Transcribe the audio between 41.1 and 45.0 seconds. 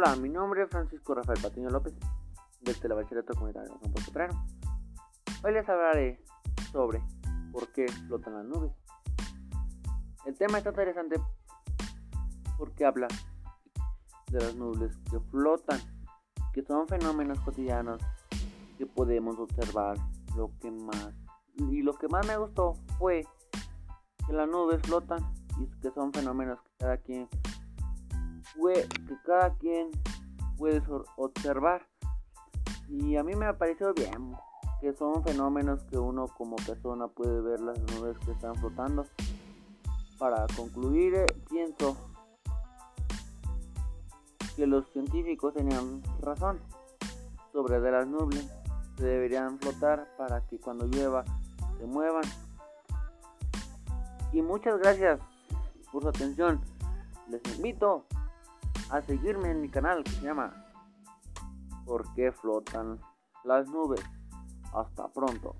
eh, pienso que los